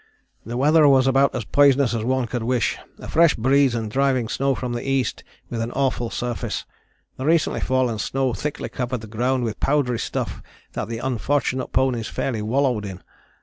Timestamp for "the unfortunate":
10.87-11.67